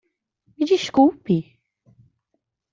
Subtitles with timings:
[0.57, 1.37] Me desculpe!